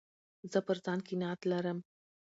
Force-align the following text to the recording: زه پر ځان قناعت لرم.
زه 0.51 0.59
پر 0.65 0.77
ځان 0.85 0.99
قناعت 1.07 1.41
لرم. 1.51 1.77